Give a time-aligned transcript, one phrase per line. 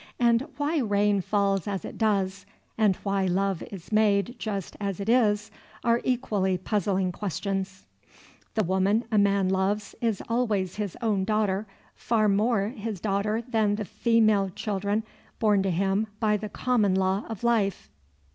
[0.19, 5.07] And why rain falls as it does and why love is made just as it
[5.07, 5.51] is
[5.83, 7.85] are equally puzzling questions.
[8.55, 13.75] The woman a man loves is always his own daughter, far more his daughter than
[13.75, 15.03] the female children
[15.37, 17.87] born to him by the common law of life.